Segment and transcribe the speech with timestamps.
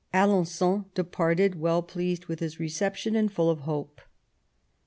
[0.15, 4.01] Alen9on departed well pleased with his reception and full of hope.